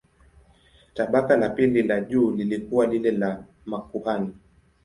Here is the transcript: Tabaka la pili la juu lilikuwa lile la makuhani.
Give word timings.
Tabaka 0.93 1.37
la 1.37 1.49
pili 1.49 1.83
la 1.83 1.99
juu 2.01 2.31
lilikuwa 2.31 2.85
lile 2.87 3.11
la 3.11 3.43
makuhani. 3.65 4.35